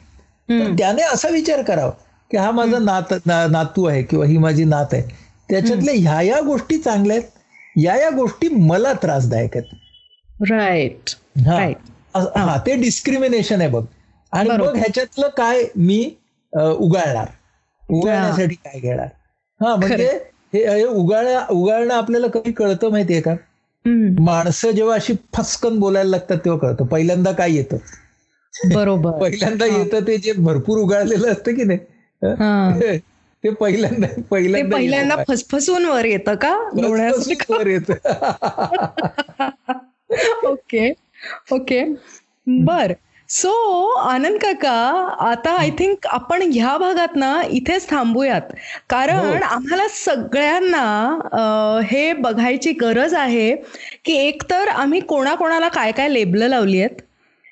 [0.49, 1.91] तर त्याने असा विचार करावा
[2.31, 3.13] की हा माझा नात
[3.51, 5.03] नातू आहे किंवा ही माझी नात आहे.
[5.49, 7.29] त्याच्यातल्या ह्या या गोष्टी चांगल्या आहेत
[7.77, 9.75] या या गोष्टी मला त्रासदायक आहेत.
[10.51, 11.11] राईट
[11.47, 12.57] हा.
[12.67, 13.85] ते डिस्क्रिमिनेशन आहे बघ.
[14.33, 15.99] आणि मग ह्याच्यातलं काय मी
[16.53, 17.27] उगाळणार.
[17.83, 19.07] उगाळण्यासाठी काय घेणार?
[19.61, 20.09] हा म्हणजे
[20.65, 23.35] हे उगाळण्या उगाळणं आपल्याला कधी कळतं माहितीये का?
[24.21, 26.87] माणसं जेव्हा अशी फसकन बोलायला लागतात तेव्हा कळतं.
[26.87, 27.77] पहिल्यांदा काय येतं?
[28.75, 29.11] बरोबर.
[29.21, 31.79] पहिल्यांदा येतं ते जे भरपूर उगाळलेलं असतं की नाही?
[33.45, 36.71] ते पहिल्यांदा पहिल्यांदा पहिल्यांदा फसफसून वर येतं का?
[37.49, 37.91] वर येत.
[40.45, 40.93] Okay
[41.53, 41.95] okay.
[42.47, 42.93] बर.
[43.29, 43.51] सो
[44.01, 44.73] आनंद काका
[45.23, 48.53] आता आय थिंक आपण ह्या भागात ना इथेच थांबूयात.
[48.91, 49.33] कारण हो.
[49.47, 53.51] आम्हाला सगळ्यांना हे बघायची गरज आहे
[54.05, 57.01] की एकतर आम्ही कोणाकोणाला काय काय लेबल लावली आहेत?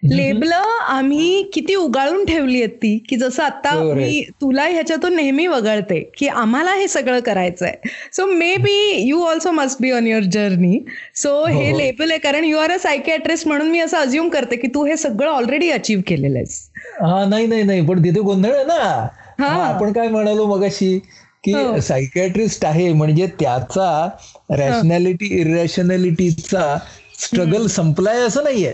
[0.05, 6.01] लेबलं आम्ही किती उगाळून ठेवली आहेत ती की जसं आता मी तुला ह्याच्यातून नेहमी वगळते
[6.19, 7.73] की आम्हाला हे सगळं करायचंय.
[8.13, 8.77] So may be
[9.09, 10.79] you also must be on your journey
[11.17, 14.69] so हे लेबल आहे कारण यू आर अ सायकॅट्रिस्ट म्हणून मी असं अज्युम करते की
[14.75, 16.61] तू हे सगळं ऑलरेडी अचीव्ह केलेलं आहेस.
[17.01, 19.09] हा नाही नाही नाही पण तिथे गोंधळ आहे ना.
[19.41, 20.99] आपण काय म्हणालो मगाशी
[21.45, 24.09] की सायकॅट्रिस्ट आहे म्हणजे त्याचा
[24.51, 26.77] रॅशनॅलिटी इरॅशनॅलिटीचा
[27.21, 28.73] स्ट्रगल संपलाय असं नाहीये.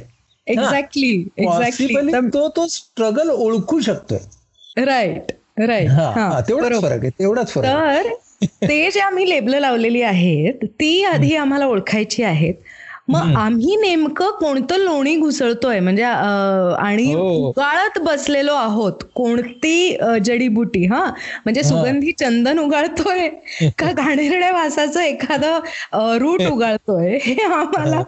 [0.51, 4.19] एक्झॅक्टली एक्झॅक्टली तो तो स्ट्रगल ओळखू शकतोय.
[4.85, 5.89] राईट राईट
[6.49, 8.09] तेवढाच फरक आहे तेवढाच फरक तर
[8.63, 12.55] ते जे आम्ही लेबल लावलेली आहेत ती आधी आम्हाला ओळखायची आहेत.
[13.09, 15.79] मग आम्ही नेमकं कोणतं लोणी घुसळतोय?
[15.81, 17.29] म्हणजे आणि हो.
[17.49, 21.05] उगाळत बसलेलो आहोत कोणती जडीबुटी हा?
[21.45, 23.29] म्हणजे सुगंधी चंदन उगाळतोय
[23.79, 27.19] का घाणेरड्या वासाचं एखादं रूट उगाळतोय?
[27.23, 28.03] हे आम्हाला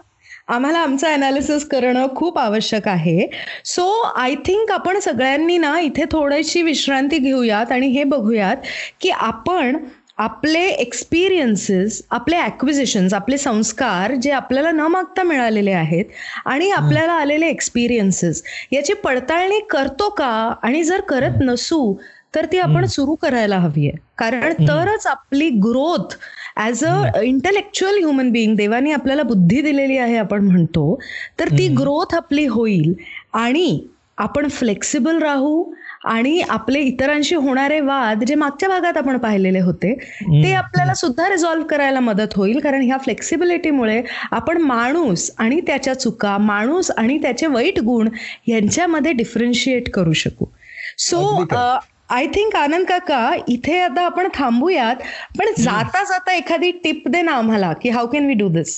[0.52, 3.26] आम्हाला आमचं अनालिसिस करणं खूप आवश्यक आहे.
[3.64, 8.56] सो आय थिंक आपण सगळ्यांनी ना इथे थोडीशी विश्रांती घेऊयात आणि हे बघूयात
[9.00, 9.76] की आपण
[10.18, 16.04] आपले एक्सपिरियन्सेस आपले ॲक्विजिशन्स आपले संस्कार जे आपल्याला न मागता मिळालेले आहेत
[16.46, 20.32] आणि आपल्याला आलेले एक्सपिरियन्सेस याची पडताळणी करतो का?
[20.62, 21.94] आणि जर करत नसू
[22.34, 26.14] तर ती आपण सुरू करायला हवी आहे कारण तरच आपली growth
[26.56, 30.98] as a intellectual human being देवानी आपल्याला बुद्धी दिलेली आहे आपण म्हणतो
[31.40, 32.92] तर ती ग्रोथ आपली होईल.
[33.32, 33.78] आणि
[34.18, 35.62] आपण फ्लेक्सिबल राहू
[36.04, 39.92] आणि आपले इतरांशी होणारे वाद जे मागच्या भागात आपण पाहिलेले होते
[40.42, 42.58] ते आपल्याला सुद्धा रिझॉल्व्ह करायला मदत होईल.
[42.60, 48.08] कारण ह्या फ्लेक्सिबिलिटीमुळे आपण माणूस आणि त्याच्या चुका माणूस आणि त्याचे वाईट गुण
[48.48, 50.46] यांच्यामध्ये डिफरन्शिएट करू शकू.
[50.98, 51.44] सो
[52.12, 54.96] आय थिंक आनंद काका इथे आता आपण थांबूयात
[55.38, 58.74] पण जाता जाता एखादी टिप दे ना आम्हाला की how can we do this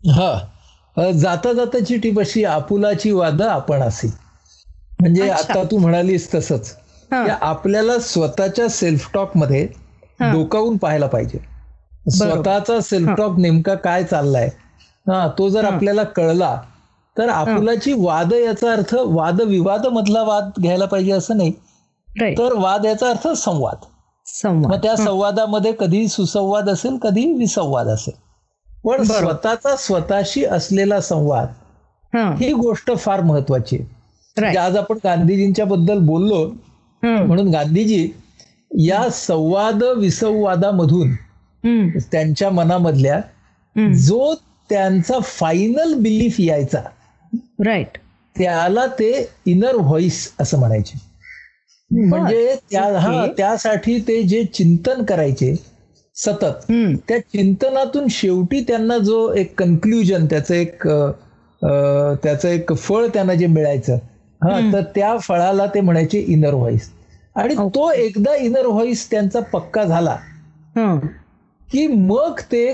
[0.00, 1.10] हा.
[1.12, 4.08] जाता जाताची टीप अशी आपुलाची वाद आपण असे.
[5.00, 6.74] म्हणजे आता तू म्हणालीस तसंच
[7.42, 9.66] आपल्याला स्वतःच्या सेल्फ टॉकमध्ये
[10.20, 11.38] डोकावून पाहायला पाहिजे.
[12.10, 14.48] स्वतःचा सेल्फ टॉक नेमका काय चाललाय?
[15.06, 16.56] हा तो जर आपल्याला कळला
[17.16, 21.52] तर आपुलाची वाद याचा अर्थ वाद विवाद मधला वाद घ्यायला पाहिजे असं नाही.
[22.38, 23.84] तर वाद याचा अर्थ संवाद.
[24.66, 28.14] मग त्या संवादामध्ये कधी सुसंवाद असेल कधी विसंवाद असेल.
[28.84, 31.48] पण स्वतःचा स्वतःशी असलेला संवाद
[32.38, 32.52] ही.
[32.52, 33.84] गोष्ट फार महत्वाची आहे.
[34.36, 36.44] म्हणजे आज आपण गांधीजींच्या बद्दल बोललो
[37.02, 38.08] म्हणून गांधीजी
[38.78, 41.14] या संवाद विसंवादामधून
[42.12, 43.20] त्यांच्या मनामधल्या
[43.94, 44.34] जो
[44.70, 46.80] त्यांचा फायनल बिलीफ यायचा
[47.64, 47.98] राईट
[48.36, 51.13] त्याला ते इनर व्हॉइस असं म्हणायचे.
[51.90, 55.54] म्हणजे त्या हा त्यासाठी ते जे चिंतन करायचे
[56.16, 56.70] सतत
[57.08, 60.86] त्या चिंतनातून शेवटी त्यांना जो एक कन्क्ल्युजन त्याचं एक
[62.22, 63.98] त्याचं एक फळ त्यांना जे मिळायचं
[64.40, 66.90] हा तर त्या फळाला ते म्हणायचे इनर व्हॉइस
[67.36, 70.16] आणि तो एकदा इनर व्हॉइस त्यांचा पक्का झाला
[71.68, 72.72] की मग ते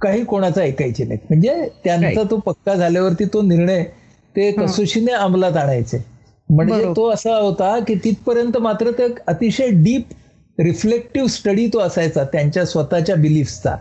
[0.00, 1.20] काही कोणाचा ऐकायचे नाहीत.
[1.28, 3.82] म्हणजे त्यांचा तो पक्का झाल्यावरती तो निर्णय
[4.36, 6.04] ते कसोशीने अंमलात आणायचे.
[6.48, 10.12] म्हणजे तो असा होता की तिथपर्यंत मात्र ते अतिशय डीप
[10.58, 13.74] रिफ्लेक्टिव्ह स्टडी तो असायचा त्यांच्या स्वतःच्या बिलीफचा.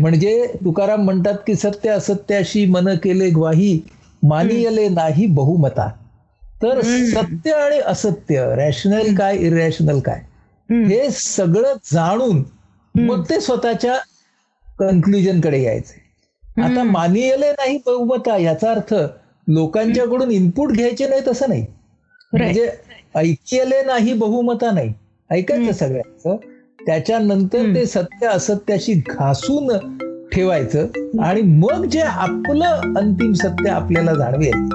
[0.00, 3.78] म्हणजे तुकाराम म्हणतात की सत्य असत्याशी मन केले ग्वाही
[4.22, 5.88] मानियले नाही बहुमता.
[6.62, 10.20] तर सत्य आणि असत्य रॅशनल काय इरॅशनल काय?
[10.68, 12.42] हे सगळं जाणून
[12.94, 13.96] मग ते स्वतःच्या
[14.78, 16.00] कन्क्लुजनकडे यायचे.
[16.56, 18.94] आता मानियले नाही बहुमता याचा अर्थ
[19.46, 21.64] लोकांच्याकडून इनपुट घ्यायचे नाही तसं नाही.
[22.44, 22.68] म्हणजे
[23.14, 24.92] ऐकले नाही बहुमता नाही.
[25.30, 26.36] ऐकायचं सगळ्यांचं.
[26.86, 29.68] त्याच्यानंतर ते सत्य असत्याशी घासून
[30.32, 30.86] ठेवायचं.
[31.22, 34.68] आणि मग जे आपलं अंतिम सत्य आपल्याला जाणवेल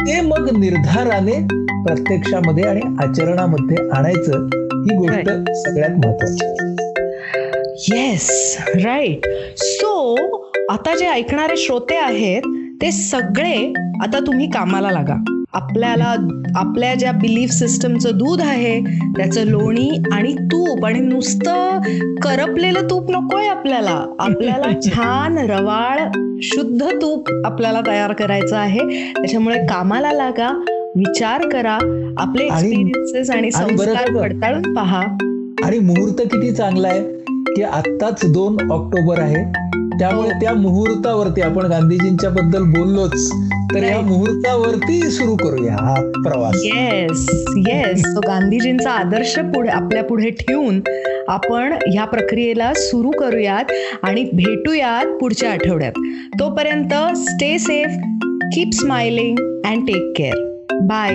[0.00, 1.32] ते मग निर्धाराने
[1.86, 6.46] प्रत्यक्षामध्ये आणि आचरणामध्ये आणायचं ही गोष्ट सगळ्यात महत्वाची
[7.94, 10.14] येस राईट सो
[10.70, 12.42] आता जे ऐकणारे श्रोते आहेत
[12.82, 15.14] ते सगळे आता तुम्ही कामाला लागा.
[15.52, 16.14] आपल्याला
[16.56, 18.80] आपल्या ज्या बिलीफ सिस्टमचं दूध आहे
[19.16, 21.80] त्याचं लोणी आणि तूप आणि नुसतं
[22.22, 24.04] करपलेलं तूप नकोय आपल्याला.
[24.18, 25.98] आपल्याला छान रवाळ
[26.42, 28.78] शुद्ध तूप आपल्याला तयार करायचं आहे.
[29.12, 30.62] त्याच्यामुळे कामाला लागा
[30.96, 31.78] विचार करा
[32.18, 35.00] आपले एक्सपिरियन्सेस आणि संस्कार पडताळून पहा.
[35.64, 37.02] आणि मुहूर्त किती चांगला आहे
[37.56, 39.59] की आत्ताच दोन ऑक्टोबर आहे
[40.00, 43.32] त्यामुळे त्या मुहूर्तावरती आपण गांधीजींच्या बद्दल बोललोच
[43.74, 46.56] तर या मुहूर्तावरती सुरू करूया हा प्रवास.
[46.64, 50.80] येस येस तो गांधीजींचा आदर्श पुढे आपल्या पुढे ठेवून
[51.28, 53.64] आपण ह्या प्रक्रियेला सुरू करूयात
[54.02, 55.92] आणि भेटूयात पुढच्या आठवड्यात.
[56.40, 57.90] तोपर्यंत stay safe
[58.54, 61.14] keep smiling and take care bye